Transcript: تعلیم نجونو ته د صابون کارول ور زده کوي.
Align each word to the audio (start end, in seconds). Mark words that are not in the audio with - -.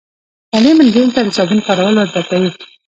تعلیم 0.51 0.77
نجونو 0.85 1.13
ته 1.15 1.19
د 1.23 1.29
صابون 1.37 1.59
کارول 1.67 1.95
ور 1.97 2.07
زده 2.11 2.21
کوي. 2.29 2.49